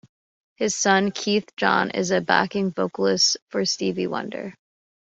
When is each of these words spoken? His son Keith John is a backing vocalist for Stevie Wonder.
His 0.55 0.73
son 0.73 1.11
Keith 1.11 1.55
John 1.55 1.91
is 1.91 2.09
a 2.09 2.21
backing 2.21 2.71
vocalist 2.71 3.37
for 3.49 3.63
Stevie 3.65 4.07
Wonder. 4.07 4.55